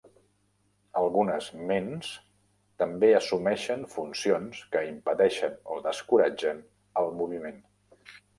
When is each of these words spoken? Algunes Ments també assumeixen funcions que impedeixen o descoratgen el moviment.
Algunes 1.01 1.49
Ments 1.71 2.09
també 2.83 3.09
assumeixen 3.17 3.85
funcions 3.97 4.63
que 4.73 4.83
impedeixen 4.93 5.61
o 5.77 5.79
descoratgen 5.91 6.65
el 7.05 7.15
moviment. 7.23 7.63